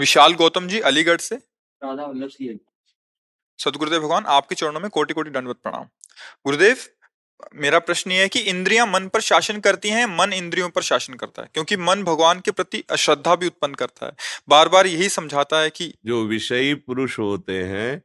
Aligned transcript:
विशाल 0.00 0.34
गौतम 0.34 0.68
जी 0.68 0.80
अलीगढ़ 0.80 1.16
से। 1.16 1.36
राधा 1.36 2.04
वल्लभ 2.04 2.28
सिंह। 2.28 2.58
सदगुरुदेव 3.58 4.00
भगवान 4.00 4.24
आपके 4.26 4.54
चरणों 4.54 4.80
में 4.80 4.90
कोटि 4.90 5.14
कोटि 5.14 5.30
दंडवत 5.30 5.56
प्रणाम। 5.56 5.84
गुरुदेव 6.44 6.76
मेरा 7.54 7.78
प्रश्न 7.78 8.12
ये 8.12 8.22
है 8.22 8.28
कि 8.28 8.38
इंद्रियाँ 8.38 8.86
मन 8.86 9.08
पर 9.08 9.20
शासन 9.20 9.60
करती 9.60 9.88
हैं 9.88 10.06
मन 10.06 10.32
इंद्रियों 10.32 10.68
पर 10.68 10.82
शासन 10.82 11.14
करता 11.14 11.42
है? 11.42 11.48
क्योंकि 11.54 11.76
मन 11.76 12.02
भगवान 12.02 12.40
के 12.40 12.50
प्रति 12.50 12.84
अश्रद्धा 12.90 13.34
भी 13.34 13.46
उत्पन्न 13.46 13.74
करता 13.74 14.06
है। 14.06 14.12
बार 14.48 14.68
बार 14.68 14.86
यही 14.86 15.08
समझाता 15.08 15.60
है 15.60 15.70
कि 15.70 15.94
जो 16.06 16.24
विषयी 16.24 16.74
पुरुष 16.74 17.18
होते 17.18 17.64
हैं 17.64 18.02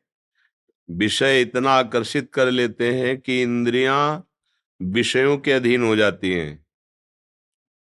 विषय 0.91 1.41
इतना 1.41 1.71
आकर्षित 1.71 2.31
कर 2.33 2.51
लेते 2.51 2.93
हैं 2.93 3.17
कि 3.17 3.41
इंद्रियाँ 3.41 4.29
विषयों 4.81 5.37
के 5.37 5.51
अधीन 5.51 5.83
हो 5.83 5.95
जाती 5.95 6.31
हैं। 6.31 6.64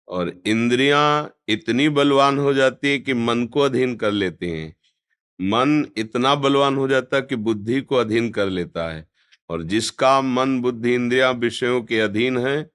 और 0.08 0.42
इंद्रियाँ 0.46 1.34
इतनी 1.48 1.88
बलवान 1.88 2.38
हो 2.38 2.54
जाती 2.54 2.88
है 2.88 2.98
कि 2.98 3.14
मन 3.14 3.46
को 3.46 3.60
अधीन 3.60 3.96
कर 3.96 4.12
लेती 4.12 4.50
हैं। 4.50 4.76
मन 5.40 5.86
इतना 5.96 6.34
बलवान 6.34 6.76
हो 6.76 6.88
जाता 6.88 7.16
है 7.16 7.22
कि 7.22 7.36
बुद्धि 7.36 7.80
को 7.80 7.96
अधीन 7.96 8.30
कर 8.30 8.46
लेता 8.46 8.92
है। 8.92 9.08
और 9.50 9.62
जिसका 9.62 10.20
मन, 10.20 10.60
बुद्धि, 10.60 10.94
इंद्रिया 10.94 11.30
विषयों 11.30 11.82
के 11.82 12.00
अधीन 12.00 12.38
है, 12.38 12.70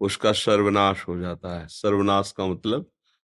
उसका 0.00 0.32
सर्वनाश 0.32 1.04
हो 1.08 1.18
जाता 1.18 1.60
है। 1.60 1.66
सर्वनाश 1.66 2.34
का 2.36 2.46
मतलब 2.46 2.90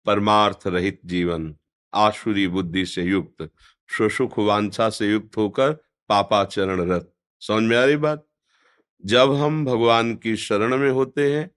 परमार्थ 0.07 0.61
रहित 0.67 1.01
जीवन 1.05 1.57
आशुरी 1.95 2.49
बुद्धि 2.49 2.87
से 2.87 3.03
युक्त, 3.03 3.51
सुसुख 3.99 4.39
वांछा 4.39 4.91
से 4.91 5.11
युक्त 5.11 5.37
होकर 5.37 5.73
पापाचरण 6.09 6.91
रत 6.91 7.15
समझ 7.41 7.63
में 7.63 7.77
आ 7.77 7.85
रही 7.85 7.97
बात? 7.97 8.27
जब 9.05 9.33
हम 9.33 9.65
भगवान 9.65 10.15
की 10.15 10.37
शरण 10.37 10.77
में 10.77 10.91
होते 10.91 11.35
हैं 11.35 11.51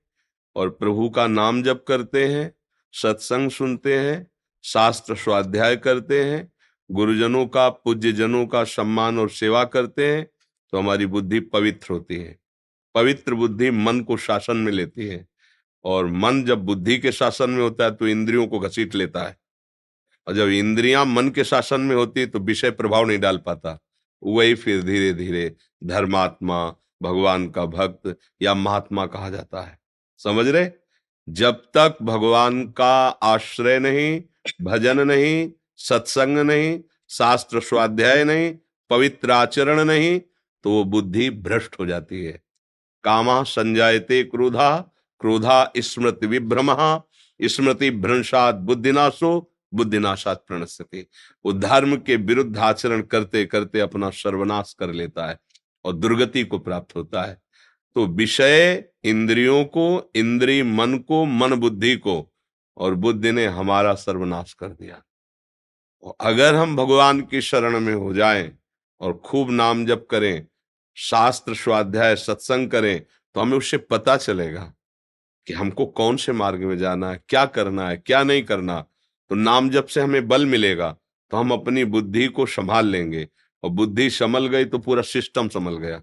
और 0.55 0.69
प्रभु 0.69 1.09
का 1.09 1.27
नाम 1.27 1.61
जप 1.63 1.83
करते 1.87 2.25
हैं, 2.27 2.51
सत्संग 2.93 3.49
सुनते 3.51 3.97
हैं, 3.99 4.27
शास्त्र 4.63 5.15
स्वाध्याय 5.15 5.75
करते 5.75 6.23
हैं, 6.23 6.51
गुरुजनों 6.89 7.45
का 7.47 7.69
पूज्य 7.69 8.11
जनों 8.11 8.45
का 8.47 8.63
सम्मान 8.63 9.19
और 9.19 9.29
सेवा 9.29 9.63
करते 9.63 10.13
हैं 10.13 10.25
तो 10.73 10.77
हमारी 10.77 11.05
बुद्धि 11.05 11.39
पवित्र 11.39 11.93
होती 11.93 12.15
है। 12.15 12.37
पवित्र 12.95 13.33
बुद्धि 13.33 13.71
मन 13.71 14.01
को 14.01 14.17
शासन 14.17 14.57
में 14.57 14.71
लेती 14.71 15.07
है 15.07 15.25
और 15.85 16.07
मन 16.07 16.43
जब 16.43 16.63
बुद्धि 16.65 16.97
के 16.97 17.11
शासन 17.11 17.49
में 17.49 17.61
होता 17.63 17.83
है 17.83 17.91
तो 17.91 18.07
इंद्रियों 18.07 18.47
को 18.47 18.59
घसीट 18.59 18.95
लेता 18.95 19.23
है। 19.23 19.37
और 20.27 20.33
जब 20.33 20.49
इंद्रियाँ 20.49 21.05
मन 21.05 21.29
के 21.29 21.43
शासन 21.43 21.81
में 21.81 21.95
होती 21.95 22.19
है 22.19 22.27
तो 22.27 22.39
विषय 22.39 22.71
प्रभाव 22.71 23.05
नहीं 23.05 23.19
डाल 23.19 23.37
पाता। 23.37 23.77
वही 24.23 24.55
फिर 24.55 24.81
धीरे 24.83 25.13
धीरे 25.13 25.55
धर्मात्मा, 25.83 26.69
भगवान 27.01 27.49
का 27.49 27.65
भक्त 27.65 28.17
या 28.41 28.53
महात्मा 28.53 29.05
कहा 29.05 29.29
जाता 29.29 29.61
है। 29.61 29.77
समझ 30.17 30.47
रहे? 30.47 30.69
जब 31.29 31.53
तक 31.53 31.97
भगवान 32.01 32.63
का 32.67 33.07
आश्रय 33.07 33.79
नहीं, 33.79 34.21
भजन 34.61 34.99
नहीं, 34.99 35.51
सत्संग 35.77 36.37
नहीं, 36.37 36.79
शास्त्र 37.09 37.59
स्वाध्याय 37.59 38.23
नहीं, 38.23 38.55
पवित्र 38.89 39.31
आचरण 39.31 39.83
नहीं 39.83 40.19
तो 40.63 40.71
वो 40.71 40.83
बुद्धि 40.83 41.29
भ्रष्ट 41.29 41.75
हो 41.79 41.85
जाती 41.85 42.25
है। 42.25 42.41
कामा 43.03 43.43
संजायते 43.43 44.23
क्रोधा 44.23 44.77
क्रोधा 45.19 45.71
स्मृति 45.77 46.27
विभ्रम, 46.27 47.01
स्मृति 47.41 47.91
भ्रंशात 47.91 48.55
बुद्धिनाशो, 48.55 49.51
बुद्धिनाशात 49.73 50.43
प्रणस्यति 50.47 51.05
वो 51.45 51.53
धर्म 51.53 51.95
के 51.97 52.15
विरुद्ध 52.15 52.57
आचरण 52.57 53.01
करते 53.01 53.45
करते 53.45 53.79
अपना 53.79 54.09
सर्वनाश 54.09 54.75
कर 54.79 54.91
लेता 54.91 55.27
है 55.27 55.39
और 55.85 55.93
दुर्गति 55.93 56.43
को 56.43 56.59
प्राप्त 56.59 56.95
होता 56.95 57.23
है। 57.23 57.41
तो 57.95 58.05
विषय 58.05 58.83
इंद्रियों 59.03 59.63
को, 59.65 60.11
इंद्री 60.15 60.61
मन 60.63 60.97
को, 60.97 61.23
मन 61.25 61.55
बुद्धि 61.55 61.95
को, 61.95 62.31
और 62.77 62.95
बुद्धि 62.95 63.31
ने 63.31 63.45
हमारा 63.47 63.93
सर्वनाश 63.93 64.53
कर 64.53 64.67
दिया। 64.67 65.01
और 66.03 66.15
अगर 66.21 66.55
हम 66.55 66.75
भगवान 66.75 67.21
की 67.21 67.41
शरण 67.41 67.79
में 67.79 67.93
हो 67.93 68.13
जाएँ 68.13 68.51
और 69.01 69.13
खूब 69.17 69.51
नाम 69.51 69.85
जप 69.85 70.07
करें, 70.11 70.45
शास्त्र, 70.97 71.55
स्वाध्याय, 71.55 72.15
सत्संग 72.15 72.69
करें 72.69 72.99
तो 73.35 73.41
हमें 73.41 73.57
उससे 73.57 73.77
पता 73.77 74.17
चलेगा 74.17 74.73
कि 75.47 75.53
हमको 75.53 75.85
कौन 75.85 76.17
से 76.17 76.31
मार्ग 76.31 76.63
में 76.63 76.77
जाना 76.77 77.11
है, 77.11 77.21
क्या 77.29 77.45
करना 77.45 77.87
है, 77.89 77.97
क्या 77.97 78.23
नहीं 78.23 78.43
करना। 78.43 78.79
तो 79.31 79.35
नाम 79.35 79.69
जप 79.69 79.85
से 79.85 80.01
हमें 80.01 80.27
बल 80.27 80.45
मिलेगा 80.45 80.95
तो 81.31 81.37
हम 81.37 81.51
अपनी 81.51 81.85
बुद्धि 81.85 82.27
को 82.27 82.45
संभाल 82.45 82.87
लेंगे। 82.87 83.27
और 83.63 83.69
बुद्धि 83.69 84.09
संभल 84.09 84.47
गई 84.47 84.65
तो 84.65 84.79
पूरा 84.79 85.01
सिस्टम 85.03 85.47
संभल 85.47 85.77
गया। 85.77 86.01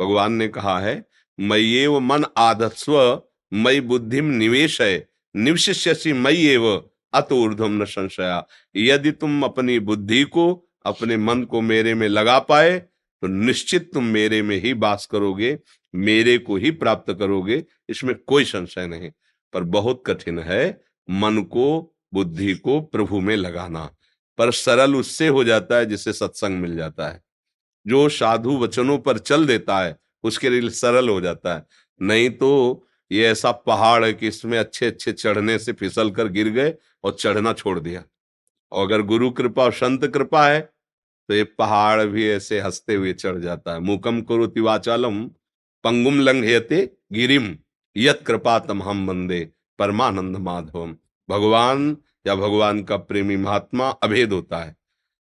भगवान 0.00 0.32
ने 0.32 0.48
कहा 0.48 0.78
है 0.80 1.04
मई 1.40 1.72
एव 1.74 1.98
मन 2.00 2.24
आदस्व 2.36 3.22
मई 3.52 3.80
बुद्धि 3.80 4.20
निवेश 4.20 4.80
है 4.80 5.08
निवशिष्यसी 5.36 6.12
मई 6.12 6.46
एव, 6.46 6.84
अत 7.14 7.32
ऊर्धम 7.32 7.82
न 7.82 7.84
संशया। 7.84 8.46
यदि 8.76 9.10
तुम 9.10 9.42
अपनी 9.42 9.78
बुद्धि 9.78 10.22
को, 10.24 10.68
अपने 10.86 11.16
मन 11.16 11.42
को 11.42 11.60
मेरे 11.60 11.94
में 11.94 12.08
लगा 12.08 12.38
पाए 12.38 12.78
तो 13.22 13.26
निश्चित 13.26 13.90
तुम 13.92 14.04
मेरे 14.04 14.42
में 14.42 14.56
ही 14.56 14.74
बास 14.74 15.06
करोगे, 15.06 15.58
मेरे 15.94 16.38
को 16.38 16.56
ही 16.56 16.70
प्राप्त 16.70 17.12
करोगे, 17.12 17.64
इसमें 17.88 18.14
कोई 18.16 18.44
संशय 18.44 18.86
नहीं। 18.86 19.10
पर 19.52 19.62
बहुत 19.62 20.02
कठिन 20.06 20.38
है 20.38 20.84
मन 21.10 21.42
को, 21.42 21.96
बुद्धि 22.14 22.54
को 22.54 22.80
प्रभु 22.80 23.20
में 23.20 23.36
लगाना। 23.36 23.90
पर 24.38 24.50
सरल 24.52 24.94
उससे 24.96 25.28
हो 25.28 25.44
जाता 25.44 25.76
है 25.76 25.86
जिससे 25.86 26.12
सत्संग 26.12 26.58
मिल 26.58 26.76
जाता 26.76 27.08
है। 27.08 27.22
जो 27.86 28.08
साधु 28.08 28.56
वचनों 28.58 28.98
पर 28.98 29.18
चल 29.18 29.46
देता 29.46 29.78
है, 29.80 29.96
उसके 30.24 30.50
लिए 30.50 30.70
सरल 30.70 31.08
हो 31.08 31.20
जाता 31.20 31.54
है। 31.54 31.64
नहीं 32.00 32.30
तो 32.30 32.82
ये 33.10 33.26
ऐसा 33.26 33.50
पहाड़ 33.52 34.04
है 34.04 34.12
कि 34.12 34.28
इसमें 34.28 34.58
अच्छे 34.58 34.86
अच्छे 34.86 35.12
चढ़ने 35.12 35.58
से 35.58 35.72
फिसल 35.72 36.10
कर 36.10 36.28
गिर 36.28 36.48
गए 36.48 36.74
और 37.04 37.16
चढ़ना 37.20 37.52
छोड़ 37.52 37.78
दिया। 37.80 38.02
और 38.72 38.86
अगर 38.86 39.02
गुरु 39.02 39.30
कृपा 39.30 39.64
और 39.64 39.72
संत 39.72 40.06
कृपा 40.06 40.46
है 40.48 40.60
तो 41.28 41.34
ये 41.34 41.44
पहाड़ 41.58 42.04
भी 42.04 42.28
ऐसे 42.30 42.60
हँसते 42.60 42.94
हुए 42.94 43.12
चढ़ 43.12 43.38
जाता 43.38 43.72
है। 43.72 43.80
मुकम 43.80 44.20
करो 44.22 44.46
तिवाचालम 44.46 45.22
पंगुम 45.84 46.20
लंघयते 46.20 46.78
गिरिम, 47.12 47.56
यत 47.96 48.22
कृपा 48.26 48.58
तम 48.58 48.82
हम 48.82 49.06
बंदे 49.06 49.40
परमानंद 49.78 50.36
माधवम। 50.36 50.96
भगवान 51.28 51.96
या 52.26 52.34
भगवान 52.34 52.82
का 52.82 52.96
प्रेमी 52.98 53.36
महात्मा 53.36 53.88
अभेद 54.02 54.32
होता 54.32 54.58
है। 54.58 54.74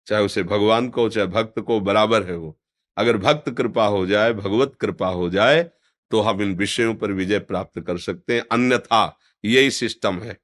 चाहे 0.06 0.24
उसे 0.24 0.42
भगवान 0.42 0.88
को, 0.88 1.08
चाहे 1.08 1.26
भक्त 1.26 1.60
को 1.60 1.80
बराबर 1.80 2.22
है 2.22 2.36
वो। 2.36 2.58
अगर 2.96 3.16
भक्त 3.16 3.50
कृपा 3.50 3.86
हो 3.86 4.06
जाए, 4.06 4.32
भगवत 4.32 4.72
कृपा 4.80 5.08
हो 5.08 5.30
जाए 5.30 5.70
तो 6.10 6.20
हम 6.20 6.42
इन 6.42 6.54
विषयों 6.54 6.94
पर 6.94 7.12
विजय 7.12 7.38
प्राप्त 7.38 7.80
कर 7.80 7.98
सकते 7.98 8.34
हैं। 8.34 8.42
अन्यथा 8.52 9.18
यही 9.44 9.70
सिस्टम 9.70 10.18
है। 10.18 10.38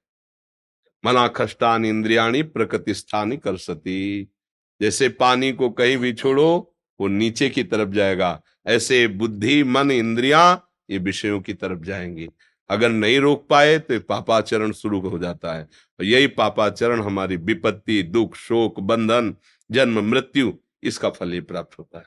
मना 1.05 1.27
खष्टान 1.27 1.85
इंद्रियाणी 1.85 2.41
प्रकृति 2.43 2.93
स्थानी 2.93 3.37
कर 3.37 3.57
सती 3.57 4.33
जैसे 4.81 5.09
पानी 5.09 5.51
को 5.51 5.69
कहीं 5.69 5.97
भी 5.97 6.13
छोड़ो, 6.13 6.75
वो 7.01 7.07
नीचे 7.07 7.49
की 7.49 7.63
तरफ़ 7.63 7.89
जाएगा। 7.89 8.41
ऐसे 8.67 9.07
बुद्धि, 9.07 9.63
मन, 9.63 9.91
इंद्रिया 9.91 10.61
ये 10.89 10.97
विषयों 10.97 11.41
की 11.41 11.53
तरफ़ 11.53 11.79
जाएँगी। 11.79 12.29
अगर 12.69 12.89
नहीं 12.89 13.19
रोक 13.19 13.47
पाए 13.49 13.79
तो 13.79 13.99
पापाचरण 13.99 14.71
शुरू 14.71 14.99
हो 14.99 15.19
जाता 15.19 15.53
है। 15.53 15.63
और 15.99 16.05
यही 16.05 16.27
पापाचरण 16.27 17.01
हमारी 17.01 17.35
विपत्ति, 17.35 18.03
दुख, 18.03 18.35
शोक, 18.35 18.79
बंधन 18.79 19.35
जन्म 19.71 19.99
मृत्यु 20.09 20.51
इसका 20.83 21.09
फल 21.09 21.31
ही 21.31 21.39
प्राप्त 21.41 21.77
होता 21.79 21.97
है। 21.99 22.05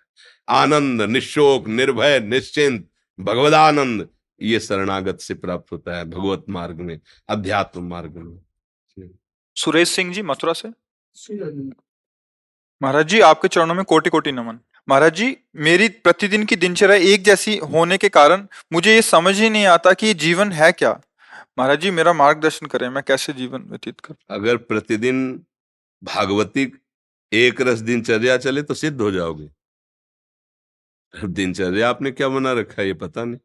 आनंद 0.48 1.02
निशोक 1.02 1.68
निर्भय 1.68 2.18
निश्चिंत 2.20 2.88
भगवदानंद 3.18 4.08
ये 4.40 4.60
शरणागत 4.60 5.20
से 5.20 5.34
प्राप्त 5.34 5.72
होता 5.72 5.96
है 5.96 6.04
भगवत 6.04 6.44
मार्ग 6.48 6.80
में 6.80 6.98
अध्यात्म 7.28 7.82
मार्ग 7.88 8.16
में। 8.16 9.08
सुरेश 9.56 9.88
सिंह 9.88 10.12
जी 10.14 10.22
मथुरा 10.22 10.52
से? 10.52 10.68
महाराज 12.82 13.08
जी 13.08 13.20
आपके 13.20 13.48
चरणों 13.48 13.74
में 13.74 13.84
कोटि 13.84 14.10
कोटि 14.10 14.32
नमन। 14.32 14.58
महाराज 14.88 15.14
जी 15.14 15.36
मेरी 15.56 15.88
प्रतिदिन 15.88 16.44
की 16.44 16.56
दिनचर्या 16.56 16.96
एक 17.12 17.22
जैसी 17.22 17.56
होने 17.72 17.96
के 17.98 18.08
कारण 18.08 18.46
मुझे 18.72 18.94
ये 18.94 19.02
समझ 19.02 19.38
ही 19.40 19.50
नहीं 19.50 19.66
आता 19.66 19.92
कि 19.92 20.14
जीवन 20.14 20.52
है 20.52 20.70
क्या। 20.72 20.90
महाराज 21.58 21.80
जी 21.80 21.90
मेरा 21.90 22.12
मार्गदर्शन 22.12 22.66
करें 22.66 22.88
मैं 22.88 23.02
कैसे 23.02 23.32
जीवन 23.32 23.62
व्यतीत 23.62 24.00
कर? 24.00 24.14
अगर 24.30 24.56
प्रतिदिन 24.56 25.44
भागवती 26.02 26.66
एक 27.32 27.60
रस 27.60 27.78
दिनचर्या 27.80 28.36
चले 28.36 28.62
तो 28.62 28.74
सिद्ध 28.74 29.00
हो 29.00 29.10
जाओगे। 29.10 29.48
दिनचर्या 31.14 31.88
आपने 31.88 32.10
क्या 32.10 32.28
बना 32.28 32.52
रखा 32.52 32.80
है 32.82 32.86
ये 32.86 32.94
पता 32.94 33.24
नहीं। 33.24 33.38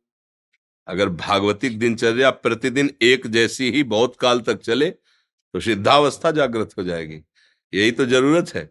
अगर 0.88 1.10
भागवतिक 1.10 1.78
दिनचर्या 1.80 2.30
प्रतिदिन 2.32 2.90
एक 3.02 3.28
जैसी 3.28 3.72
ही 3.72 3.84
बहुत 3.86 4.16
काल 4.20 4.40
तक 4.42 4.60
चले 4.60 4.90
तो 4.90 5.60
सिद्धावस्था 5.60 6.32
जागृत 6.32 6.70
हो 6.78 6.84
जाएगी। 6.84 7.22
यही 7.74 7.92
तो 7.92 8.06
ज़रूरत 8.06 8.54
है। 8.56 8.70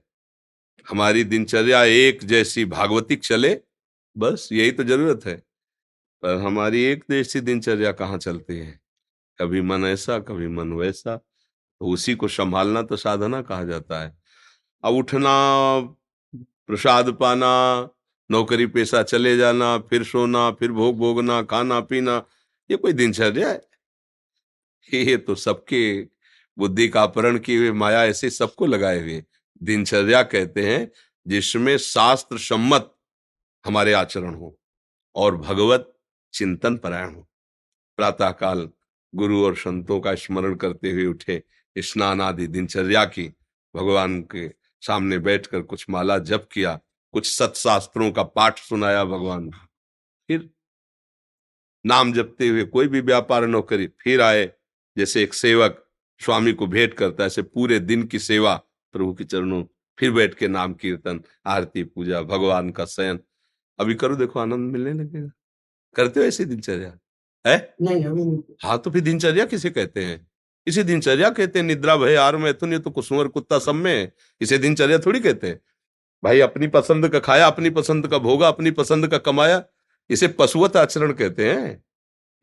हमारी 0.86 1.24
दिनचर्या 1.24 1.82
एक 1.84 2.24
जैसी 2.24 2.64
भागवतिक 2.64 3.22
चले, 3.24 3.54
बस 4.16 4.48
यही 4.52 4.72
तो 4.72 4.84
ज़रूरत 4.84 5.26
है। 5.26 5.36
पर 6.22 6.36
हमारी 6.36 6.82
एक 6.82 7.04
जैसी 7.10 7.40
दिनचर्या 7.40 7.92
कहाँ 7.92 8.18
चलती 8.18 8.58
है? 8.58 8.80
कभी 9.38 9.60
मन 9.62 9.84
ऐसा, 9.84 10.18
कभी 10.18 10.48
मन 10.48 10.72
वैसा 10.72 11.16
तो 11.16 11.92
उसी 11.92 12.14
को 12.14 12.28
संभालना 12.28 12.82
तो 12.82 12.96
साधना 12.96 13.42
कहा 13.42 13.64
जाता 13.64 14.02
है। 14.02 14.16
अब 14.84 14.94
उठना, 14.94 15.30
प्रसाद 16.36 17.12
पाना, 17.12 17.88
नौकरी 18.30 18.66
पेशा 18.66 19.02
चले 19.02 19.36
जाना, 19.36 19.78
फिर 19.78 20.04
सोना, 20.04 20.50
फिर 20.50 20.72
भोग 20.72 20.96
भोगना, 20.98 21.42
खाना 21.42 21.80
पीना, 21.80 22.26
ये 22.70 22.76
कोई 22.76 22.92
दिनचर्या 22.92 23.48
है? 23.48 23.60
ये 24.94 25.16
तो 25.16 25.34
सबके 25.34 26.08
बुद्धि 26.58 26.88
का 26.88 27.02
अपहरण 27.02 27.38
किए 27.38 27.58
हुए 27.58 27.72
माया 27.72 28.04
ऐसे 28.04 28.30
सबको 28.30 28.66
लगाए 28.66 29.00
हुए 29.00 29.24
दिनचर्या 29.62 30.22
कहते 30.22 30.66
हैं, 30.66 30.90
जिसमें 31.26 31.76
शास्त्र 31.78 32.38
सम्मत 32.38 32.94
हमारे 33.64 33.92
आचरण 33.92 34.34
हो 34.34 34.58
और 35.14 35.36
भगवत 35.36 35.94
चिंतन 36.32 36.76
परायण 36.76 37.14
हो। 37.14 37.28
प्रातः 37.96 38.30
काल 38.30 38.70
गुरु 39.14 39.44
और 39.44 39.56
संतों 39.56 40.00
का 40.00 40.14
स्मरण 40.14 40.54
करते 40.54 40.90
हुए 40.90 41.06
उठे 41.06 41.42
स्नान 41.78 42.20
आदि 42.20 42.46
दिनचर्या 42.46 43.04
की, 43.04 43.28
भगवान 43.74 44.20
के 44.22 44.48
सामने 44.80 45.18
बैठकर 45.18 45.62
कुछ 45.62 45.90
माला 45.90 46.18
जप 46.18 46.48
किया 46.52 46.80
कुछ 47.12 47.38
सत्शास्त्रों 47.38 48.10
का 48.12 48.22
पाठ 48.22 48.58
सुनाया 48.58 49.04
भगवान। 49.04 49.50
फिर 50.28 50.50
नाम 51.86 52.12
जपते 52.12 52.48
हुए 52.48 52.64
कोई 52.64 52.88
भी 52.88 53.00
व्यापार 53.00 53.46
नौकरी 53.46 53.86
फिर 53.86 54.20
आए। 54.20 54.52
जैसे 54.98 55.22
एक 55.22 55.34
सेवक 55.34 55.90
स्वामी 56.18 56.52
को 56.52 56.66
भेंट 56.66 56.94
करता 56.94 57.22
है 57.22 57.26
ऐसे 57.26 57.42
पूरे 57.42 57.80
दिन 57.80 58.02
की 58.02 58.18
सेवा 58.18 58.56
प्रभु 58.92 59.14
के 59.14 59.24
चरणों 59.24 59.64
फिर 59.98 60.10
बैठ 60.10 60.34
के 60.34 60.48
नाम 60.48 60.74
कीर्तन 60.74 61.22
आरती 61.46 61.84
पूजा 61.84 62.22
भगवान 62.22 62.70
का 62.70 62.84
शयन। 62.84 63.20
अभी 63.78 63.94
करो 63.94 64.16
देखो 64.16 64.40
आनंद 64.40 64.72
मिलने 64.72 64.92
लगेगा। 64.92 65.30
करते 65.94 66.20
हो 66.20 66.26
ऐसी 66.26 66.44
दिनचर्या? 66.44 66.98
है? 67.46 67.74
नहीं। 67.82 68.42
हाँ 68.62 68.78
तो 68.78 68.90
फिर 68.90 69.02
दिनचर्या 69.02 69.46
किसे 69.46 69.70
कहते 69.70 70.04
हैं? 70.04 70.27
इसे 70.66 70.82
दिनचर्या 70.82 71.30
कहते 71.30 71.58
हैं, 71.58 71.66
निद्रा 71.66 71.96
भय 71.96 72.16
आर 72.16 72.36
में 72.36 72.52
तो 72.54 72.66
नहीं 72.66 72.80
तो 72.80 72.90
कुसुमर 72.90 73.28
कुत्ता 73.28 73.58
सब 73.58 73.74
में 73.74 74.10
इसे 74.40 74.58
दिनचर्या 74.58 74.98
थोड़ी 74.98 75.20
कहते 75.20 75.46
हैं, 75.46 75.60
भाई 76.22 76.40
अपनी 76.40 76.66
पसंद 76.68 77.08
का 77.08 77.18
खाया, 77.18 77.46
अपनी 77.46 77.70
पसंद 77.70 78.08
का 78.08 78.18
भोगा, 78.18 78.48
अपनी 78.48 78.70
पसंद 78.70 79.08
का 79.08 79.18
कमाया। 79.18 79.62
इसे 80.10 80.28
पशुवत 80.28 80.76
आचरण 80.76 81.12
कहते 81.12 81.50
हैं। 81.50 81.82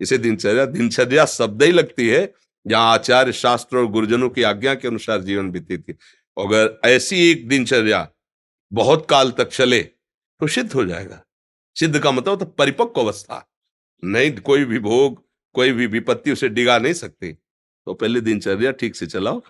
इसे 0.02 0.18
दिनचर्या 0.18 0.66
दिनचर्या 0.66 1.26
शब्द 1.26 1.64
ही 1.64 1.72
लगती 1.72 2.08
है, 2.08 2.34
जहाँ 2.66 2.94
आचार्य 2.94 3.32
शास्त्र 3.34 3.78
और 3.78 3.86
गुरुजनों 3.88 4.30
की 4.30 4.44
आज्ञा 4.44 4.74
के 4.76 4.88
अनुसार 4.88 5.22
जीवन 5.22 5.52
बीती 5.52 5.78
थी। 5.78 5.94
अगर 6.38 6.80
ऐसी 6.86 7.30
एक 7.32 7.48
दिनचर्या 7.50 8.08
बहुत 8.72 9.06
काल 9.10 9.32
तक 9.32 9.50
चले 9.50 9.82
तो 9.82 10.48
सिद्ध 10.48 10.72
हो 10.74 10.86
जाएगा। 10.86 11.22
सिद्ध 11.76 12.00
का 12.00 12.12
मतलब 12.12 12.40
तो 12.40 12.46
परिपक्व 12.48 13.02
अवस्था। 13.02 13.46
नहीं, 14.04 14.32
कोई 14.32 14.66
भी 14.66 14.80
भोग, 14.80 15.22
कोई 15.56 15.72
भी 15.72 15.88
विपत्ति 15.88 16.32
उसे 16.32 16.50
डिगा 16.50 16.78
नहीं 16.78 16.94
सकती। 16.94 17.32
तो 17.88 17.94
पहले 17.94 18.22
दिनचर्या 18.22 18.72
ठीक 18.72 18.96
से 18.96 19.08
चलाओ। 19.08 19.42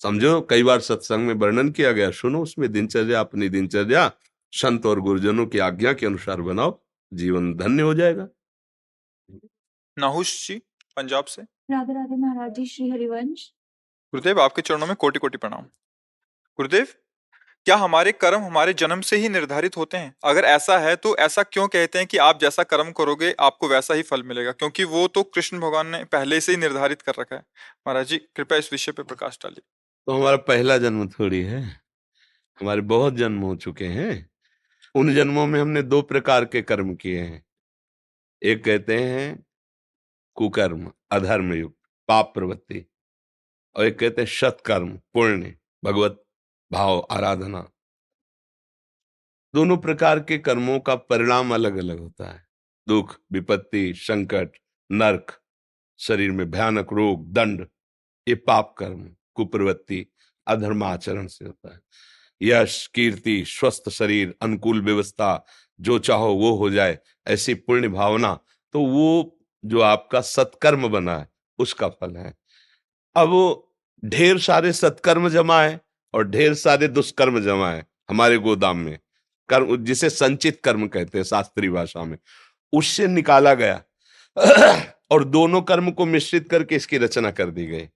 समझो 0.00 0.40
कई 0.40 0.62
बार 0.62 0.80
सत्संग 0.80 1.26
में 1.26 1.34
वर्णन 1.34 1.70
किया 1.70 1.92
गया 1.92 2.10
सुनो 2.10 2.42
उसमें 2.42 2.70
दिनचर्या 2.72 3.20
अपनी 3.20 3.48
दिनचर्या 3.48 4.10
संत 4.52 4.86
और 4.86 5.00
गुरुजनों 5.00 5.46
की 5.46 5.58
आज्ञा 5.58 5.92
के 5.92 6.06
अनुसार 6.06 6.40
बनाओ 6.40 6.78
जीवन 7.12 7.54
धन्य 7.54 7.82
हो 7.82 7.94
जाएगा। 7.94 8.28
नाहुश 9.96 10.48
जी 10.48 10.56
पंजाब 10.96 11.24
से। 11.24 11.42
राधे 11.42 11.92
राधे 11.92 12.16
महाराज 12.16 12.54
जी 12.54 12.66
श्री 12.66 12.88
हरिवंश। 12.90 13.52
गुरुदेव 14.12 14.40
आपके 14.40 14.62
चरणों 14.62 14.86
में 14.86 14.96
कोटि 14.96 15.18
कोटि 15.18 15.38
प्रणाम। 15.38 15.62
गुरुदेव 16.58 16.86
क्या 17.64 17.76
हमारे 17.76 18.12
कर्म 18.12 18.40
हमारे 18.40 18.72
जन्म 18.72 19.00
से 19.00 19.16
ही 19.16 19.28
निर्धारित 19.28 19.76
होते 19.76 19.96
हैं? 19.96 20.14
अगर 20.24 20.44
ऐसा 20.44 20.78
है 20.78 20.96
तो 20.96 21.16
ऐसा 21.16 21.42
क्यों 21.42 21.68
कहते 21.68 21.98
हैं 21.98 22.06
कि 22.06 22.16
आप 22.16 22.40
जैसा 22.40 22.62
कर्म 22.62 22.90
करोगे, 22.90 23.34
आपको 23.40 23.68
वैसा 23.68 23.94
ही 23.94 24.02
फल 24.02 24.22
मिलेगा? 24.22 24.52
क्योंकि 24.52 24.84
वो 24.84 25.08
तो 25.08 25.22
कृष्ण 25.22 25.60
भगवान 25.60 25.86
ने 25.86 26.04
पहले 26.04 26.40
से 26.40 26.52
ही 26.52 26.58
निर्धारित 26.58 27.02
कर 27.02 27.12
रखा 27.18 27.36
है। 27.36 27.42
महाराज 27.86 28.06
जी, 28.06 28.18
कृपया 28.18 28.58
इस 28.58 28.72
विषय 28.72 28.92
पे 28.92 29.02
प्रकाश 29.02 29.38
डालिए। 29.42 29.62
तो 30.06 30.12
हमारा 30.12 30.36
पहला 30.36 30.78
जन्म 30.78 31.08
थोड़ी 31.08 31.42
है। 31.42 31.80
हमारे 32.60 32.80
बहुत 32.80 33.14
जन्म 33.14 33.40
हो 33.40 33.56
चुके 33.56 33.84
हैं। 33.84 34.30
उन 34.94 35.14
जन्मों 35.14 35.46
में 35.46 35.60
हमने 35.60 35.82
दो 35.82 36.02
प्रकार 36.02 36.44
के 36.44 36.62
कर्म 36.62 36.94
किए 36.94 37.20
हैं। 37.20 37.44
एक 38.42 38.64
कहते 38.64 38.98
हैं 38.98 39.46
कुकर्म 40.34 40.92
अधर्म 41.10 41.52
युक्त 41.52 41.78
पाप 42.08 42.32
प्रवृत्ति 42.34 42.86
और 43.76 43.86
एक 43.86 43.98
कहते 43.98 44.22
हैं 44.22 44.28
सत्कर्म, 44.28 44.96
पुण्य, 45.14 45.54
भगवत 45.84 46.24
भाव, 46.72 47.06
आराधना। 47.10 47.68
दोनों 49.54 49.76
प्रकार 49.76 50.20
के 50.20 50.38
कर्मों 50.38 50.80
का 50.80 50.94
परिणाम 50.94 51.54
अलग 51.54 51.76
अलग 51.76 51.98
होता 51.98 52.30
है। 52.30 52.46
दुख, 52.88 53.16
विपत्ति, 53.32 53.94
संकट, 53.94 54.50
नरक, 54.92 55.40
शरीर 55.98 56.30
में 56.30 56.50
भयानक 56.50 56.92
रोग, 56.92 57.32
दंड, 57.32 57.66
ये 58.28 58.34
पाप 58.34 58.74
कर्म, 58.78 59.16
कुप्रवृत्ति 59.34 60.06
अधर्माचरण 60.46 61.26
से 61.26 61.44
होता 61.44 61.74
है। 61.74 61.80
यश, 62.42 62.86
कीर्ति, 62.86 63.44
स्वस्थ 63.44 63.88
शरीर, 63.90 64.34
अनुकूल 64.42 64.82
व्यवस्था, 64.82 65.46
जो 65.80 65.98
चाहो 65.98 66.34
वो 66.34 66.56
हो 66.56 66.70
जाए, 66.70 66.98
ऐसी 67.26 67.54
पुण्य 67.54 67.88
भावना 67.88 68.38
तो 68.72 68.80
वो 68.80 69.38
जो 69.64 69.80
आपका 69.80 70.20
सत्कर्म 70.20 70.88
बना 70.88 71.18
है, 71.18 71.28
उसका 71.58 71.88
फल 71.88 72.16
है। 72.16 72.34
अब 73.16 73.62
ढेर 74.04 74.38
सारे 74.38 74.72
सत्कर्म 74.72 75.28
जमा 75.28 75.62
है। 75.62 75.80
और 76.14 76.28
ढेर 76.28 76.54
सारे 76.54 76.88
दुष्कर्म 76.88 77.40
जमा 77.40 77.70
है 77.70 77.86
हमारे 78.10 78.38
गोदाम 78.38 78.78
में। 78.78 78.98
कर्म, 79.48 79.84
जिसे 79.84 80.10
संचित 80.10 80.60
कर्म 80.64 80.88
कहते 80.88 81.18
हैं 81.18 81.24
शास्त्रीय 81.24 81.70
भाषा 81.70 82.04
में। 82.04 82.18
उससे 82.72 83.06
निकाला 83.06 83.54
गया। 83.54 83.82
और 85.10 85.24
दोनों 85.24 85.62
कर्म 85.62 85.90
को 85.90 86.06
मिश्रित 86.06 86.48
करके 86.48 86.74
इसकी 86.76 86.98
रचना 86.98 87.30
कर 87.30 87.50
दी 87.50 87.66
गई। 87.66 87.88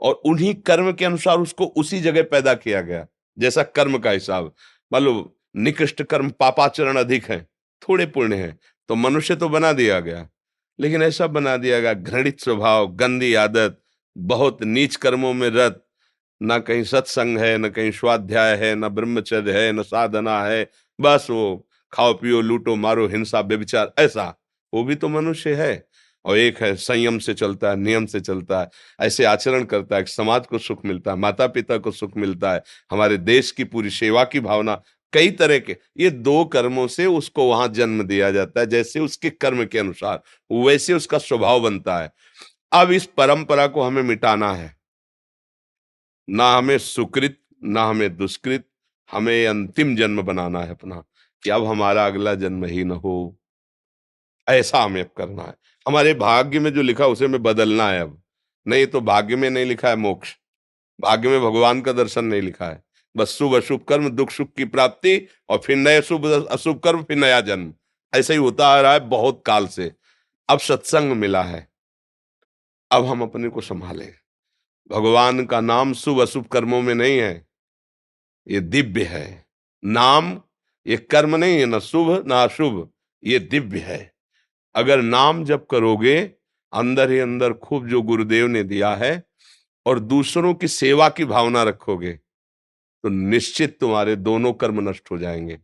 और 0.00 0.14
उन्हीं 0.14 0.54
कर्म 0.54 0.92
के 0.92 1.04
अनुसार 1.04 1.38
उसको 1.38 1.64
उसी 1.66 2.00
जगह 2.00 2.22
पैदा 2.22 2.54
किया 2.54 2.80
गया, 2.80 3.06
जैसा 3.38 3.62
कर्म 3.62 3.98
का 3.98 4.10
हिसाब। 4.10 4.54
मान 4.92 5.02
लो, 5.02 5.36
निकृष्ट 5.56 6.02
कर्म 6.02 6.30
पापाचरण 6.30 6.96
अधिक 6.96 7.24
है, 7.24 7.48
थोड़े 7.82 8.06
पुण्य 8.06 8.36
है 8.36 8.58
तो 8.88 8.94
मनुष्य 8.94 9.36
तो 9.36 9.48
बना 9.48 9.72
दिया 9.72 10.00
गया। 10.00 10.28
लेकिन 10.80 11.02
ऐसा 11.02 11.26
बना 11.26 11.56
दिया 11.56 11.80
गया, 11.80 11.92
घृणित 11.92 12.40
स्वभाव, 12.40 12.88
गंदी 12.88 13.34
आदत, 13.34 13.80
बहुत 14.18 14.62
नीच 14.62 14.96
कर्मों 14.96 15.34
में 15.34 15.50
रत 15.50 15.86
ना 16.42 16.58
कहीं 16.58 16.84
सत्संग 16.84 17.38
है, 17.38 17.58
न 17.58 17.68
कहीं 17.68 17.90
स्वाध्याय 17.90 18.56
है, 18.56 18.74
न 18.74 18.88
ब्रह्मचर्य 18.88 19.52
है, 19.52 19.72
न 19.72 19.82
साधना 19.82 20.44
है, 20.44 20.70
बस 21.00 21.26
वो 21.30 21.68
खाओ, 21.92 22.14
पियो, 22.14 22.40
लूटो, 22.40 22.76
मारो, 22.76 23.08
हिंसा 23.08 23.42
बेविचार 23.42 23.92
ऐसा। 23.98 24.40
वो 24.74 24.84
भी 24.84 24.94
तो 24.94 25.08
मनुष्य 25.08 25.54
है। 25.54 25.86
और 26.24 26.38
एक 26.38 26.62
है, 26.62 26.76
संयम 26.76 27.18
से 27.18 27.34
चलता 27.34 27.70
है, 27.70 27.76
नियम 27.76 28.06
से 28.06 28.20
चलता 28.20 28.60
है, 28.60 28.68
ऐसे 29.00 29.24
आचरण 29.24 29.64
करता 29.64 29.96
है 29.96 30.04
समाज 30.04 30.46
को 30.46 30.58
सुख 30.58 30.86
मिलता 30.86 31.10
है 31.10 31.16
माता 31.16 31.46
पिता 31.46 31.78
को 31.78 31.90
सुख 31.90 32.16
मिलता 32.16 32.52
है, 32.52 32.62
हमारे 32.90 33.16
देश 33.16 33.50
की 33.50 33.64
पूरी 33.64 33.90
सेवा 33.90 34.24
की 34.24 34.40
भावना, 34.40 34.82
कई 35.12 35.30
तरह 35.30 35.58
के, 35.58 35.76
ये 35.98 36.10
दो 36.10 36.44
कर्मों 36.44 36.86
से 36.86 37.06
उसको 37.06 37.48
वहाँ 37.48 37.68
जन्म 37.68 38.02
दिया 38.02 38.30
जाता 38.30 38.60
है, 38.60 38.66
जैसे 38.66 39.00
उसके 39.00 39.30
कर्म 39.30 39.64
के 39.64 39.78
अनुसार, 39.78 40.22
वैसे 40.52 40.92
उसका 40.92 41.18
स्वभाव 41.18 41.60
बनता 41.60 41.98
है। 41.98 42.12
अब 42.72 42.92
इस 42.92 43.06
परंपरा 43.06 43.66
को 43.66 43.82
हमें 43.82 44.02
मिटाना 44.02 44.52
है। 44.52 44.79
ना 46.28 46.56
हमें 46.56 46.78
सुकृत, 46.78 47.38
ना 47.64 47.84
हमें 47.84 48.16
दुष्कृत, 48.16 48.64
हमें 49.12 49.46
अंतिम 49.46 49.96
जन्म 49.96 50.22
बनाना 50.22 50.60
है 50.60 50.70
अपना, 50.70 51.04
कि 51.42 51.50
अब 51.50 51.66
हमारा 51.66 52.06
अगला 52.06 52.34
जन्म 52.34 52.64
ही 52.64 52.84
न 52.84 52.90
हो। 52.90 53.36
ऐसा 54.48 54.82
हमें 54.82 55.00
अब 55.02 55.10
करना 55.16 55.42
है। 55.42 55.54
हमारे 55.88 56.14
भाग्य 56.14 56.60
में 56.60 56.72
जो 56.72 56.82
लिखा, 56.82 57.06
उसे 57.06 57.24
हमें 57.24 57.42
बदलना 57.42 57.88
है 57.90 58.00
अब। 58.00 58.22
नहीं 58.66 58.86
तो 58.86 59.00
भाग्य 59.00 59.36
में 59.36 59.50
नहीं 59.50 59.66
लिखा 59.66 59.88
है 59.88 59.96
मोक्ष। 59.96 60.36
भाग्य 61.00 61.28
में 61.28 61.40
भगवान 61.40 61.80
का 61.80 61.92
दर्शन 61.92 62.24
नहीं 62.24 62.42
लिखा 62.42 62.66
है। 62.66 62.84
बस 63.16 63.28
शुभ 63.28 63.54
अशुभ 63.54 63.80
कर्म, 63.88 64.08
दुख 64.08 64.30
सुख 64.30 64.48
की 64.56 64.64
प्राप्ति 64.64 65.26
और 65.48 65.58
फिर 65.58 65.76
नए 65.76 66.02
शुभ, 66.02 66.46
अशुभ 66.46 66.80
कर्म, 66.80 67.02
फिर 67.02 67.16
नया 67.16 67.40
जन्म। 67.40 67.74
ऐसा 68.14 68.32
ही 68.32 68.38
होता 68.38 68.68
आ 68.68 68.80
रहा 68.80 68.92
है 68.92 69.00
बहुत 69.00 69.42
काल 69.46 69.66
से। 69.66 69.92
अब 70.48 70.58
सत्संग 70.58 71.12
मिला 71.12 71.42
है। 71.42 71.68
अब 72.90 73.06
हम 73.06 73.22
अपने 73.22 73.48
को 73.48 73.60
संभालें। 73.60 74.19
भगवान 74.90 75.46
का 75.46 75.60
नाम 75.60 75.92
शुभ 75.92 76.20
अशुभ 76.20 76.44
कर्मों 76.44 76.82
में 76.82 76.94
नहीं 76.94 77.18
है। 77.18 77.46
ये 78.48 78.60
दिव्य 78.60 79.04
है। 79.04 79.46
नाम, 79.84 80.40
ये 80.86 80.96
कर्म 80.96 81.36
नहीं 81.36 81.58
है, 81.58 81.66
ना 81.66 81.78
शुभ, 81.78 82.26
ना 82.26 82.42
अशुभ, 82.42 82.90
ये 83.24 83.38
दिव्य 83.38 83.78
है। 83.78 84.12
अगर 84.74 85.02
नाम 85.02 85.44
जब 85.44 85.66
करोगे, 85.66 86.20
अंदर 86.72 87.10
ही 87.10 87.18
अंदर 87.18 87.52
खूब 87.52 87.88
जो 87.88 88.02
गुरुदेव 88.02 88.46
ने 88.46 88.62
दिया 88.62 88.94
है 88.94 89.24
और 89.86 89.98
दूसरों 89.98 90.54
की 90.54 90.68
सेवा 90.68 91.08
की 91.08 91.24
भावना 91.24 91.62
रखोगे 91.62 92.12
तो 93.02 93.08
निश्चित 93.08 93.78
तुम्हारे 93.80 94.16
दोनों 94.16 94.52
कर्म 94.52 94.90
नष्ट 94.90 95.10
हो 95.10 95.18
जाएँगे। 95.18 95.58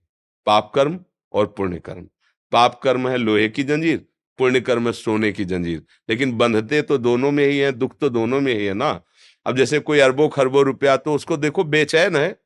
पाप 0.46 0.72
कर्म 0.74 1.00
और 1.32 1.46
पुण्य 1.46 1.78
कर्म। 1.78 2.08
पाप 2.52 2.80
कर्म 2.82 3.08
है 3.08 3.16
लोहे 3.16 3.48
की 3.48 3.62
जंजीर, 3.62 4.06
पुण्य 4.38 4.60
कर्म 4.60 4.86
है 4.86 4.92
सोने 4.92 5.32
की 5.32 5.44
जंजीर। 5.44 5.82
लेकिन 6.10 6.38
बंधते 6.38 6.82
तो 6.82 6.98
दोनों 6.98 7.30
में 7.30 7.46
ही 7.46 7.58
है, 7.58 7.72
दुख 7.72 7.98
तो 7.98 8.08
दोनों 8.08 8.40
में 8.40 8.54
ही 8.54 8.66
है 8.66 8.74
ना? 8.74 9.00
अब 9.46 9.56
जैसे 9.56 9.78
कोई 9.78 9.98
अरबों 9.98 10.28
खरबों 10.28 10.64
रुपया 10.64 10.96
तो 10.96 11.14
उसको 11.14 11.36
देखो 11.36 11.64
बेचैन 11.64 12.16
है, 12.16 12.36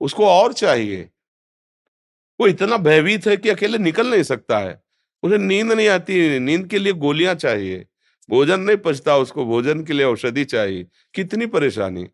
उसको 0.00 0.26
और 0.26 0.52
चाहिए। 0.52 1.10
वो 2.40 2.46
इतना 2.46 2.76
भयभीत 2.76 3.26
है 3.26 3.36
कि 3.36 3.48
अकेले 3.48 3.78
निकल 3.78 4.10
नहीं 4.10 4.22
सकता 4.22 4.58
है। 4.58 4.82
उसे 5.22 5.38
नींद 5.38 5.72
नहीं 5.72 5.88
आती, 5.88 6.38
नींद 6.38 6.66
के 6.66 6.78
लिए 6.78 6.92
गोलियाँ 6.92 7.34
चाहिए। 7.34 7.86
भोजन 8.30 8.60
नहीं 8.60 8.76
पचता 8.76 9.16
उसको, 9.16 9.44
भोजन 9.44 9.84
के 9.84 9.92
लिए 9.92 10.06
औषधि 10.06 10.44
चाहिए। 10.44 10.86
कितनी 11.14 11.46
परेशानी। 11.46 12.06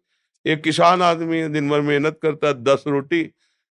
एक 0.46 0.62
किसान 0.62 1.02
आदमी 1.02 1.48
दिन 1.48 1.70
भर 1.70 1.80
मेहनत 1.80 2.18
करता, 2.22 2.52
दस 2.52 2.84
रोटी, 2.86 3.30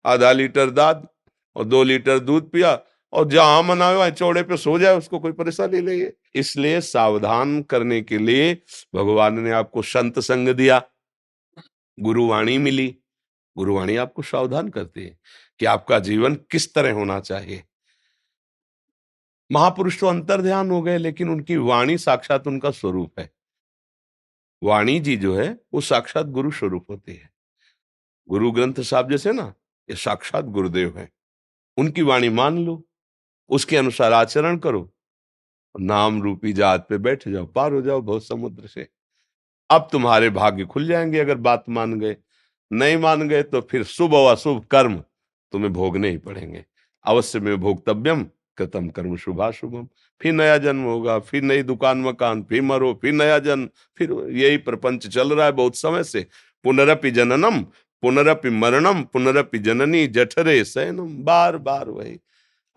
आधा 0.05 0.31
लीटर 0.31 0.69
दाद 0.69 1.07
और 1.55 1.65
दो 1.65 1.83
लीटर 1.83 2.19
दूध 2.19 2.49
पिया 2.51 2.73
और 3.13 3.29
जहाँ 3.29 3.63
मना 3.63 3.87
हुआ 3.87 4.09
चौड़े 4.09 4.43
पे 4.43 4.57
सो 4.57 4.79
जाए, 4.79 4.97
उसको 4.97 5.19
कोई 5.19 5.31
परेशानी 5.31 5.81
नहीं 5.81 6.01
है। 6.01 6.13
इसलिए 6.35 6.81
सावधान 6.81 7.61
करने 7.61 8.01
के 8.01 8.17
लिए 8.17 8.53
भगवान 8.95 9.39
ने 9.39 9.51
आपको 9.51 9.81
संत 9.81 10.19
संग 10.19 10.49
दिया। 10.49 10.81
गुरुवाणी 11.99 12.57
मिली। 12.57 12.97
गुरुवाणी 13.57 13.95
आपको 13.95 14.21
सावधान 14.21 14.69
करती 14.69 15.03
है 15.03 15.19
कि 15.59 15.65
आपका 15.65 15.99
जीवन 15.99 16.35
किस 16.35 16.73
तरह 16.73 16.91
होना 16.91 17.19
चाहिए। 17.19 17.63
महापुरुष 19.51 19.99
तो 19.99 20.07
अंतर 20.07 20.41
ध्यान 20.41 20.71
हो 20.71 20.81
गए, 20.81 20.97
लेकिन 20.97 21.29
उनकी 21.29 21.57
वाणी 21.57 21.97
साक्षात 21.97 22.47
उनका 22.47 22.71
स्वरूप 22.71 23.19
है। 23.19 23.31
वाणी 24.63 24.99
जी 24.99 25.17
जो 25.17 25.35
है, 25.35 25.59
वो 25.73 25.81
साक्षात 25.81 26.25
गुरु 26.25 26.51
स्वरूप 26.51 26.85
होती 26.89 27.13
है। 27.13 27.29
गुरु 28.29 28.51
ग्रंथ 28.51 28.73
साहब 28.79 29.11
जैसे 29.11 29.31
ना, 29.31 29.53
ये 29.89 29.95
साक्षात 29.95 30.45
गुरुदेव 30.45 30.97
है। 30.97 31.11
उनकी 31.77 32.01
वाणी 32.01 32.29
मान 32.29 32.65
लो। 32.65 32.87
उसके 33.49 33.77
अनुसार 33.77 34.13
आचरण 34.13 34.57
करो। 34.57 34.89
नाम 35.79 36.21
रूपी 36.21 36.53
जात 36.53 36.85
पे 36.89 36.97
बैठ 36.97 37.27
जाओ, 37.29 37.45
पार 37.45 37.73
हो 37.73 37.81
जाओ 37.81 38.01
बहुत 38.01 38.27
समुद्र 38.27 38.67
से। 38.67 38.87
अब 39.69 39.87
तुम्हारे 39.91 40.29
भाग्य 40.29 40.65
खुल 40.65 40.87
जाएँगे 40.87 41.19
अगर 41.19 41.35
बात 41.35 41.63
मान 41.69 41.99
गए। 41.99 42.15
नहीं 42.71 42.97
मान 42.97 43.27
गए 43.27 43.43
तो 43.43 43.61
फिर 43.61 43.83
शुभ 43.83 44.13
और 44.13 44.31
अशुभ 44.31 44.65
कर्म 44.65 44.97
तुम्हें 45.51 45.73
भोगने 45.73 46.09
ही 46.09 46.17
पड़ेंगे। 46.17 46.65
अवश्य 47.05 47.39
में 47.39 47.57
भोगतव्यम 47.57 48.23
कृतम 48.57 48.89
कर्म 48.89 49.15
शुभा 49.15 49.51
शुभम 49.51 49.87
फिर 50.21 50.33
नया 50.33 50.57
जन्म 50.57 50.83
होगा, 50.83 51.19
फिर 51.19 51.43
नई 51.43 51.63
दुकान 51.63 52.01
मकान, 52.01 52.43
फिर 52.43 52.61
मरो, 52.61 52.93
फिर 53.01 53.13
नया 53.13 53.39
जन्म, 53.39 53.69
फिर 53.97 54.11
यही 54.29 54.57
प्रपंच 54.57 55.07
चल 55.07 55.33
रहा 55.33 55.45
है 55.45 55.51
बहुत 55.51 55.75
समय 55.75 56.03
से। 56.03 56.27
पुनरपि 56.63 57.11
जननम, 57.11 57.61
पुनरपि 58.03 58.49
मरणम, 58.49 59.03
पुनरपि 59.03 59.59
जननी 59.59 60.07
जठरे 60.07 60.63
सैनम 60.63 61.23
बार 61.23 61.57
बार 61.57 61.89
वही। 61.89 62.19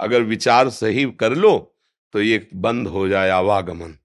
अगर 0.00 0.22
विचार 0.22 0.70
सही 0.70 1.04
कर 1.20 1.34
लो 1.34 1.58
तो 2.14 2.22
ये 2.22 2.46
बंद 2.54 2.88
हो 2.88 3.06
जाए 3.08 3.30
आवागमन। 3.30 3.96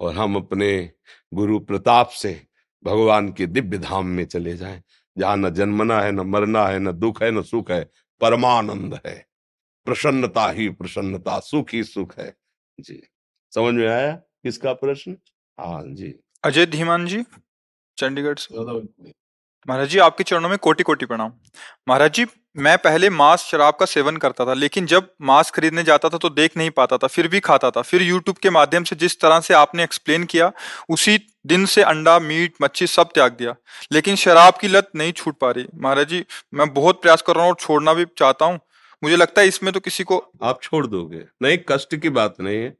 और 0.00 0.14
हम 0.14 0.36
अपने 0.36 0.90
गुरु 1.32 1.58
प्रताप 1.60 2.08
से 2.12 2.40
भगवान 2.84 3.32
के 3.32 3.46
दिव्य 3.46 3.78
धाम 3.78 4.06
में 4.06 4.24
चले 4.26 4.56
जाएँ 4.56 4.82
जहाँ 5.16 5.36
न 5.36 5.50
जन्मना 5.50 6.00
है 6.00 6.12
न 6.12 6.20
मरना 6.26 6.66
है 6.66 6.78
न 6.78 6.92
दुख 6.92 7.22
है 7.22 7.30
न 7.30 7.42
सुख 7.42 7.70
है 7.70 7.82
परमानंद 8.20 8.98
है। 9.06 9.14
प्रसन्नता 9.86 10.48
ही 10.50 10.68
प्रसन्नता 10.70 11.38
सुख 11.40 11.72
ही 11.74 11.82
सुख 11.84 12.18
है। 12.18 12.34
जी। 12.78 13.02
समझ 13.52 13.74
में 13.74 13.86
आया 13.88 14.12
किसका 14.12 14.72
प्रश्न? 14.74 15.16
हाँ 15.58 15.82
जी। 15.86 16.14
अजय 16.44 16.66
धीमान 16.66 17.06
जी 17.06 17.22
चंडीगढ़ 17.98 18.38
से। 18.38 18.62
महाराज 19.68 19.88
जी 19.88 19.98
आपके 19.98 20.24
चरणों 20.24 20.48
में 20.48 20.58
कोटि 20.58 20.82
कोटि 20.82 21.06
प्रणाम। 21.06 21.32
महाराज 21.88 22.12
जी 22.12 22.24
मैं 22.56 22.76
पहले 22.78 23.08
मांस 23.10 23.40
शराब 23.42 23.74
का 23.74 23.86
सेवन 23.86 24.16
करता 24.16 24.44
था, 24.46 24.54
लेकिन 24.54 24.86
जब 24.86 25.08
मांस 25.22 25.50
खरीदने 25.50 25.82
जाता 25.82 26.08
था 26.08 26.18
तो 26.18 26.28
देख 26.30 26.56
नहीं 26.56 26.70
पाता 26.70 26.96
था, 26.96 27.06
फिर 27.06 27.28
भी 27.28 27.40
खाता 27.40 27.70
था। 27.70 27.82
फिर 27.82 28.02
यूट्यूब 28.02 28.36
के 28.36 28.50
माध्यम 28.50 28.84
से 28.84 28.96
जिस 28.96 29.18
तरह 29.20 29.40
से 29.40 29.54
आपने 29.54 29.84
एक्सप्लेन 29.84 30.24
किया, 30.24 30.52
उसी 30.88 31.18
दिन 31.46 31.64
से 31.66 31.82
अंडा, 31.84 32.18
मीट, 32.18 32.54
मच्छी 32.62 32.86
सब 32.88 33.10
त्याग 33.14 33.32
दिया। 33.32 33.54
लेकिन 33.92 34.16
शराब 34.16 34.58
की 34.60 34.68
लत 34.68 34.90
नहीं 34.96 35.12
छूट 35.12 35.38
पा 35.38 35.50
रही। 35.50 35.66
महाराज 35.76 36.08
जी, 36.08 36.24
मैं 36.54 36.72
बहुत 36.74 37.00
प्रयास 37.02 37.22
कर 37.22 37.34
रहा 37.34 37.44
हूँ 37.44 37.52
और 37.52 37.56
छोड़ना 37.60 37.94
भी 37.94 38.06
चाहता 38.18 38.44
हूँ। 38.44 38.60
मुझे 39.02 39.16
लगता 39.16 39.40
है 39.40 39.48
इसमें 39.48 39.72
तो 39.72 39.80
किसी 39.80 40.04
को 40.04 40.18
आप 40.42 40.62
छोड़ 40.62 40.86
दोगे। 40.86 41.24
नहीं, 41.42 41.58
कष्ट 41.68 41.96
की 41.96 42.08
बात 42.10 42.40
नहीं 42.40 42.58
है। 42.58 42.76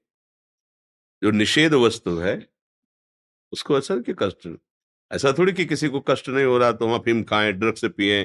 जो 1.22 1.30
निषेध 1.30 1.74
वस्तु 1.76 2.16
है, 2.18 2.36
उसको 3.52 3.74
असर 3.74 3.98
की 4.00 4.12
कष्ट, 4.18 4.48
ऐसा 5.10 5.32
थोड़ी 5.32 5.52
कि 5.52 5.64
किसी 5.64 5.88
को 5.88 6.00
कष्ट 6.02 6.28
नहीं 6.28 6.44
हो 6.44 6.56
रहा 6.58 6.72
तो 6.72 6.86
हम 6.86 6.94
अफीम 6.94 7.22
खाएँ, 7.22 7.52
ड्रग्स 7.52 7.84
पिए 7.86 8.22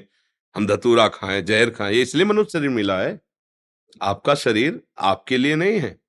हम 0.56 0.68
धतूरा 0.68 1.08
खाएँ, 1.08 1.42
जहर 1.42 1.70
खाएँ, 1.70 1.96
ये 1.96 2.02
इसलिए 2.02 2.26
मनुष्य 2.26 2.50
शरीर 2.50 2.70
मिला 2.70 3.00
है। 3.00 3.20
आपका 4.02 4.36
शरीर 4.36 4.82
आपके 5.00 5.38
लिए 5.38 5.56
नहीं 5.56 5.80
है। 5.80 6.00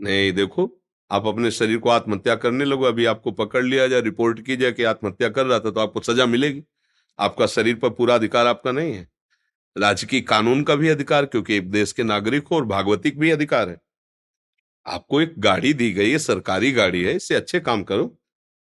नहीं, 0.00 0.32
देखो, 0.32 0.70
आप 1.10 1.26
अपने 1.26 1.50
शरीर 1.50 1.78
को 1.78 1.88
आत्महत्या 1.88 2.34
करने 2.34 2.64
लगो, 2.64 2.84
अभी 2.84 3.04
आपको 3.04 3.30
पकड़ 3.30 3.64
लिया 3.64 3.86
जाए, 3.88 4.00
रिपोर्ट 4.00 4.40
की 4.40 4.56
जाए 4.56 4.72
कि 4.72 4.84
आत्महत्या 4.84 5.28
कर 5.28 5.46
रहा 5.46 5.58
था 5.58 5.70
तो 5.70 5.80
आपको 5.80 6.00
सजा 6.00 6.26
मिलेगी। 6.26 6.62
आपका 7.18 7.46
शरीर 7.46 7.74
पर 7.74 7.90
पूरा 7.90 8.14
अधिकार 8.14 8.46
आपका 8.46 8.72
नहीं 8.72 8.94
है। 8.94 9.08
राजकीय 9.78 10.20
कानून 10.20 10.62
का 10.62 10.74
भी 10.74 10.88
अधिकार, 10.88 11.26
क्योंकि 11.26 11.56
एक 11.56 11.70
देश 11.70 11.92
के 11.92 12.02
नागरिक 12.02 12.48
हो 12.48 12.56
और 12.56 12.64
भागवतिक 12.64 13.18
भी 13.18 13.30
अधिकार 13.30 13.68
है। 13.68 13.80
आपको 14.86 15.20
एक 15.20 15.34
गाड़ी 15.38 15.72
दी 15.72 15.92
गई 15.92 16.10
है, 16.10 16.18
सरकारी 16.18 16.72
गाड़ी 16.72 17.02
है, 17.04 17.16
इससे 17.16 17.34
अच्छे 17.34 17.60
काम 17.60 17.82
करो। 17.82 18.18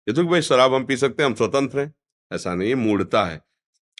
ये 0.07 0.13
तो 0.13 0.23
भाई 0.23 0.41
शराब 0.41 0.73
हम 0.73 0.85
पी 0.85 0.97
सकते 0.97 1.23
हैं, 1.23 1.29
हम 1.29 1.35
स्वतंत्र 1.35 1.79
हैं। 1.79 1.93
ऐसा 2.31 2.55
नहीं 2.55 2.69
है, 2.69 2.75
मूढ़ता 2.75 3.25
है। 3.25 3.41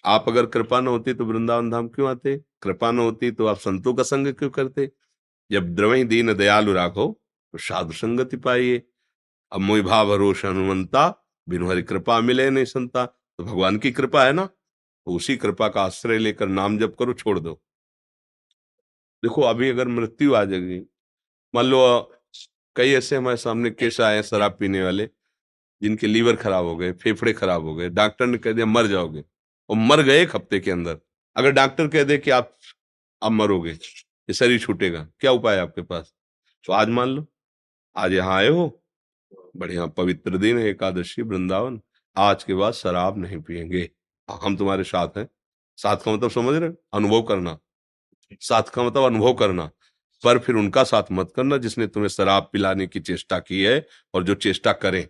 आप 0.05 0.25
अगर 0.27 0.45
कृपा 0.45 0.79
न 0.81 0.88
होती 0.88 1.13
तो 1.13 1.25
वृंदावन 1.25 1.69
धाम 1.69 1.88
क्यों 1.88 2.10
आते? 2.10 2.41
कृपा 2.62 2.91
न 2.91 3.00
होती 3.00 3.31
तो 3.31 3.45
आप 3.45 3.57
संतों 3.57 3.93
का 3.93 4.03
संग 4.03 4.33
क्यों 4.33 4.50
करते? 4.50 4.91
जब 5.51 5.75
द्रवही 5.75 6.03
दीन 6.03 6.33
दयालु 6.33 6.74
राखो 6.74 7.22
तो 7.53 7.57
साधु 7.57 7.93
संगति 7.93 8.38
पाइए। 8.38 8.83
अब 9.51 9.62
मोई 9.62 9.81
भाव 9.81 10.13
रोष 10.13 10.45
हनुमंता 10.45 11.25
बिनु 11.50 11.69
हरि 11.69 11.83
कृपा 11.83 12.19
मिले 12.22 12.50
नहीं 12.50 12.65
संता। 12.65 13.05
तो 13.05 13.43
भगवान 13.43 13.77
की 13.77 13.91
कृपा 13.91 14.24
है 14.25 14.33
ना? 14.33 14.45
तो 14.45 15.12
उसी 15.12 15.38
कृपा 15.38 15.67
का 15.67 15.81
आश्रय 15.81 16.17
लेकर 16.17 16.48
नाम 16.48 16.77
जप 16.77 16.95
करो, 17.00 17.13
छोड़ 17.13 17.39
दो। 17.39 17.53
देखो, 19.24 19.41
अभी 19.41 19.69
अगर 19.69 19.88
मृत्यु 19.88 20.36
आ 20.36 20.43
जाएगी, 20.45 20.79
मान 21.55 21.65
लो, 21.65 22.12
कई 22.75 22.91
ऐसे 22.91 23.15
हमारे 23.15 23.38
सामने 23.38 23.69
केस 23.69 24.01
आए 24.01 24.24
शराब 24.24 24.57
पीने 24.60 24.83
वाले, 24.83 25.10
जिनके 25.81 26.07
लीवर 26.07 26.36
खराब 26.36 26.65
हो 26.65 26.75
गए, 26.75 26.91
फेफड़े 26.91 27.33
खराब 27.33 27.63
हो 27.63 27.75
गए, 27.75 27.89
डॉक्टर 27.89 28.25
ने 28.25 28.38
कह 28.38 28.51
दिया, 28.51 28.65
मर 28.65 28.88
जाओगे। 28.88 29.24
और 29.70 29.75
मर 29.75 30.01
गए 30.01 30.22
एक 30.22 30.36
हफ़्ते 30.36 30.60
के 30.60 30.72
अंदर। 30.72 30.98
अगर 31.36 31.51
डॉक्टर 31.51 31.88
कह 31.88 32.03
दे 32.03 32.17
कि 32.17 32.32
आप 32.32 32.58
अब 33.24 33.32
मरोगे, 33.32 33.72
ये 33.72 34.34
शरीर 34.34 34.60
छूटेगा, 34.60 35.08
क्या 35.20 35.32
उपाय 35.32 35.58
आपके 35.58 35.82
पास? 35.82 36.13
तो 36.65 36.74
आज 36.74 36.89
मान 36.89 37.10
लो, 37.10 37.27
आज 37.96 38.13
यहाँ 38.13 38.38
आए 38.38 38.48
हो, 38.48 38.84
बढ़िया 39.58 39.86
पवित्र 39.86 40.38
दिन 40.38 40.60
है, 40.60 40.65
एकादशी, 40.65 41.22
वृंदावन, 41.22 41.82
आज 42.17 42.43
के 42.43 42.53
बाद 42.53 42.74
शराब 42.74 43.17
नहीं 43.17 43.41
पियेंगे। 43.41 43.89
हम 44.29 44.58
तुम्हारे 44.58 44.84
साथ 44.84 45.17
हैं। 45.17 45.29
साथ 45.77 45.98
का 45.98 46.12
मतलब 46.12 46.32
समझ 46.32 46.62
रहे 46.62 46.70
अनुभव 46.93 47.22
करना। 47.22 47.60
साथ 48.39 48.63
का 48.63 48.84
मतलब 48.84 49.03
अनुभव 49.03 49.34
करना। 49.34 49.70
पर 50.24 50.39
फिर 50.39 50.55
उनका 50.55 50.84
साथ 50.84 51.03
मत 51.12 51.34
करना 51.36 51.58
जिसने 51.58 51.88
तुम्हें 51.88 52.10
शराब 52.10 52.50
पिलाने 52.53 52.88
की 52.88 53.00
चेष्टा 53.00 53.39
की 53.39 53.63
है 53.63 53.88
और 54.13 54.24
जो 54.24 54.36
चेष्टा 54.36 54.74
करें, 54.74 55.08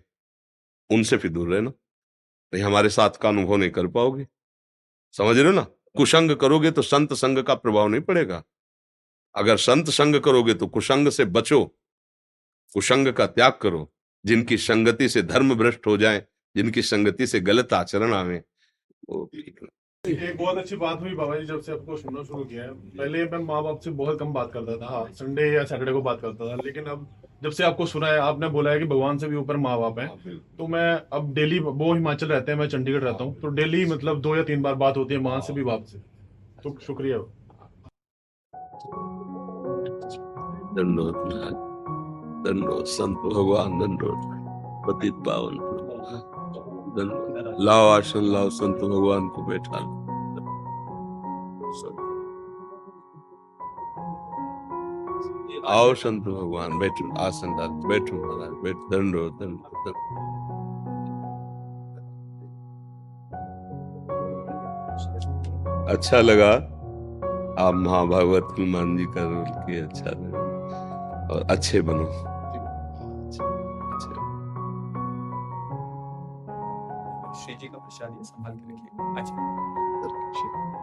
उनसे 0.90 1.18
फिर 1.18 1.32
दूर 1.32 1.54
रहना। 1.54 1.70
नहीं, 2.54 2.64
हमारे 2.64 2.90
साथ 2.90 3.10
का 3.10 3.30
अनुभव 3.30 3.56
नहीं 3.56 3.70
कर 3.70 3.88
पाओगे। 3.88 4.28
समझ 5.15 5.36
रहे 5.38 5.46
हो 5.46 5.51
ना? 5.51 5.65
कुसंग 5.98 6.36
करोगे 6.36 6.72
तो 6.72 6.82
संत 6.82 7.13
संग 7.13 7.43
का 7.43 7.53
प्रभाव 7.55 7.88
नहीं 7.88 8.01
पड़ेगा। 8.01 8.43
अगर 9.36 9.58
संत 9.58 9.89
संग 9.89 10.15
करोगे 10.20 10.53
तो 10.53 10.67
कुसंग 10.67 11.10
से 11.10 11.25
बचो, 11.27 11.63
कुसंग 12.75 13.08
का 13.13 13.27
त्याग 13.27 13.58
करो। 13.62 13.89
जिनकी 14.25 14.58
संगति 14.58 15.08
से 15.10 15.22
धर्म 15.22 15.53
भ्रष्ट 15.55 15.88
हो 15.88 15.98
जाए, 15.98 16.24
जिनकी 16.55 16.82
संगति 16.82 17.27
से 17.27 17.39
गलत 17.39 17.74
आचरण 17.74 18.13
आवे, 18.13 18.41
वो 19.10 19.29
एक 19.34 20.38
बहुत 20.38 20.58
अच्छी 20.58 20.75
बात 20.75 21.01
हुई 21.01 21.13
बाबा 21.13 21.38
जी, 21.38 21.46
जब 21.46 21.62
से 21.62 21.72
आपको 21.72 21.98
सुनना 21.98 22.24
शुरू 22.24 22.43
किया 22.46 22.63
है। 22.63 22.74
पहले 22.98 23.24
मैं 23.25 23.39
माँ 23.39 23.62
बाप 23.63 23.79
से 23.79 23.91
बहुत 23.91 24.20
कम 24.20 24.34
बात 24.34 24.51
करता 24.53 24.77
था। 24.77 24.91
हाँ 24.91 25.05
संडे 25.13 25.51
या 25.53 25.63
सैटरडे 25.63 25.91
को 25.91 26.01
बात 26.01 26.22
करता 26.22 26.50
था, 26.50 26.55
लेकिन 26.55 26.86
अब 26.86 27.08
जब 27.44 27.52
से 27.52 27.64
आपको 27.64 27.86
सुना 27.86 28.08
है 28.08 28.20
आपने 28.22 28.48
बोला 28.50 28.72
है 28.72 28.80
कि 28.80 28.86
भगवान 28.86 29.18
से 29.18 29.28
भी 29.28 29.36
ऊपर 29.36 29.58
माँ 29.58 29.78
बाप 29.80 30.00
है 30.00 30.08
तो 30.58 30.68
मैं 30.68 30.90
अब 31.14 31.34
डेली 31.34 31.60
वो 31.60 31.94
हिमाचल 31.94 32.28
रहते 32.28 32.52
हैं 32.52 32.60
मैं 32.60 32.68
चंडीगढ़ 32.70 33.02
रहता 33.02 33.24
हूँ। 33.24 33.34
तो 33.42 33.48
डेली 33.58 33.86
मतलब 33.86 34.22
दो 34.22 34.36
या 34.36 34.44
तीन 34.44 34.62
बार 34.62 34.76
बात 34.76 34.98
होती 34.98 35.14
है 35.14 35.20
माँ 35.22 35.40
से 35.42 35.54
भी 35.54 35.64
बाप 35.64 35.84
से 35.84 35.98
तो 36.64 36.76
शुक्रिया। 36.82 37.18
दंडोत 40.76 41.16
दंडोत 42.46 42.88
संत 42.90 43.18
भगवान 43.34 43.78
दंडोत 43.80 44.22
पतित 44.86 45.14
पावन 45.28 45.60
लाओ 47.60 47.90
आसन 47.90 48.32
लाओ 48.34 48.50
संत 48.52 48.78
भगवान 48.78 49.28
को 49.28 49.46
बैठा। 49.48 49.80
आओ 55.67 55.93
संत 55.93 56.24
भगवान, 56.24 56.79
बैठो, 56.79 57.20
आसन 57.20 57.58
डाल, 57.58 57.67
बैठो 57.67 58.15
महाराज, 58.15 58.63
बैठ 58.63 58.75
दंडो 58.75 59.29
दंडो 59.29 59.70
दंडो 59.84 60.43
अच्छा 65.93 66.22
लगा, 66.22 66.51
आप 67.67 67.74
महाभागवत 67.74 68.48
हनुमान 68.60 68.98
जी 68.98 69.05
का 69.05 69.24
रोल 69.24 69.46
किए 69.48 69.82
अच्छा 69.82 70.05
लगा। 70.05 70.43
और 71.34 71.48
अच्छे 71.50 71.82
बनो। 71.82 72.05
श्री 77.34 77.55
जी 77.55 77.67
का 77.67 77.77
प्रसाद 77.77 78.17
संभाल 78.22 78.53
के 78.53 78.74
रखिए। 78.74 79.22
अच्छा। 79.22 80.83